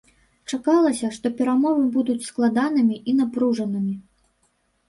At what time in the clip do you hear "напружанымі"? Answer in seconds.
3.19-3.93